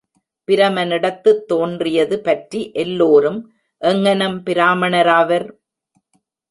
பிரமனிடத்துத் 0.47 1.45
தோன்றியது 1.45 2.19
பற்றி 2.19 2.71
எல்லோரும் 2.73 3.39
எங்ஙனம் 3.81 4.39
பிராமணராவர்? 4.45 5.47